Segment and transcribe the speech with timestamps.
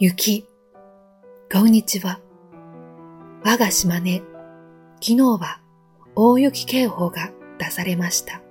[0.00, 0.44] 雪。
[1.52, 2.18] こんにちは。
[3.44, 4.22] 我が島根、
[5.00, 5.60] 昨日は
[6.16, 7.30] 大雪警報が
[7.60, 8.42] 出されました。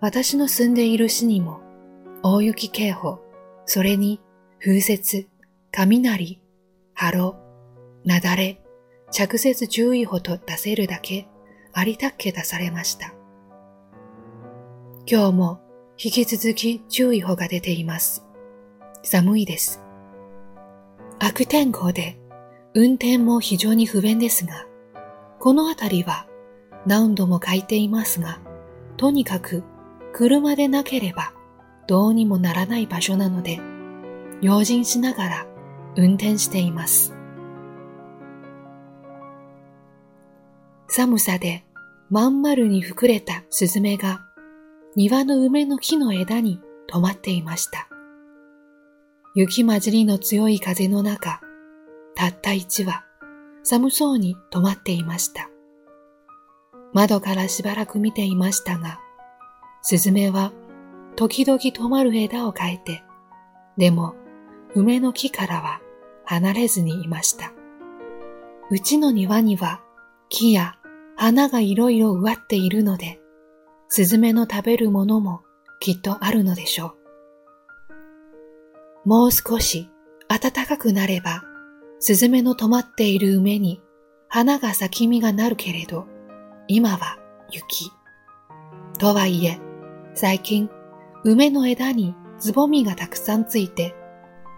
[0.00, 1.62] 私の住んでいる市にも
[2.22, 3.20] 大雪警報、
[3.64, 4.20] それに
[4.58, 5.30] 風雪、
[5.72, 6.42] 雷、
[6.92, 7.36] 波浪、
[8.04, 8.60] 雪崩、
[9.10, 11.26] 着雪注意報と出せるだけ
[11.72, 13.14] ありたっけ出されました。
[15.06, 15.60] 今日も
[15.96, 18.26] 引き続き注意報が出ています。
[19.02, 19.82] 寒いです。
[21.22, 22.16] 悪天候で
[22.74, 24.66] 運転も非常に不便ですが、
[25.38, 26.26] この辺りは
[26.86, 28.40] 何度も書いていますが、
[28.96, 29.62] とにかく
[30.14, 31.34] 車でなければ
[31.86, 33.60] どうにもならない場所なので、
[34.40, 35.46] 用心しながら
[35.94, 37.14] 運転しています。
[40.88, 41.64] 寒さで
[42.08, 44.20] まん丸に膨れたスズメが
[44.96, 47.90] 庭の梅の木の枝に止まっていました。
[49.32, 51.40] 雪混じりの強い風の中、
[52.16, 53.04] たった一羽、
[53.62, 55.48] 寒そうに止まっていました。
[56.92, 58.98] 窓からしばらく見ていましたが、
[59.82, 60.52] スズメは
[61.14, 63.04] 時々止まる枝を変えて、
[63.76, 64.16] でも
[64.74, 65.80] 梅の木からは
[66.24, 67.52] 離れずにいました。
[68.68, 69.80] うちの庭には
[70.28, 70.74] 木や
[71.16, 73.20] 花がいろいろ植わっているので、
[73.88, 75.42] スズメの食べるものも
[75.78, 76.99] きっとあるのでしょう。
[79.04, 79.88] もう少し
[80.28, 81.42] 暖かくなれば、
[81.98, 83.80] スズメの止まっている梅に
[84.28, 86.06] 花が咲き実がなるけれど、
[86.68, 87.18] 今は
[87.50, 87.90] 雪。
[88.98, 89.58] とはいえ、
[90.14, 90.68] 最近、
[91.24, 93.94] 梅の枝につぼみがたくさんついて、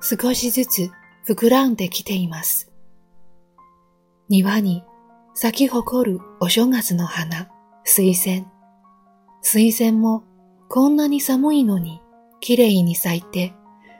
[0.00, 0.90] 少しずつ
[1.26, 2.70] 膨らんできています。
[4.28, 4.84] 庭に
[5.34, 7.48] 咲き誇るお正月の花、
[7.84, 8.50] 水仙。
[9.42, 10.24] 水仙も
[10.68, 12.00] こんなに寒いのに
[12.40, 13.54] 綺麗に咲いて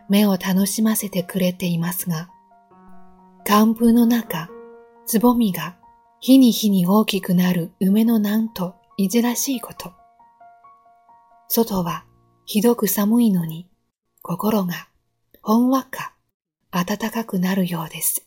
[0.09, 2.29] 目を楽しませてくれていますが、
[3.45, 4.49] 寒風の中、
[5.07, 5.77] つぼみが
[6.21, 9.93] 日に日に大きくなる梅のなんといじらしいこと。
[11.49, 12.05] 外は
[12.47, 13.69] ひどく寒いのに
[14.23, 14.89] 心が
[15.43, 16.15] ほんわか
[16.71, 18.27] 暖かくなるようです。